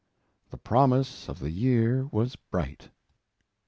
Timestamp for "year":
1.51-2.07